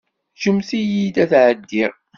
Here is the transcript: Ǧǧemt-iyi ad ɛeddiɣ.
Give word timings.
Ǧǧemt-iyi 0.35 1.05
ad 1.21 1.31
ɛeddiɣ. 1.45 1.93